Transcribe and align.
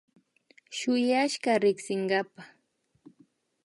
Shuyashka 0.77 1.51
riksinkapa 1.63 2.41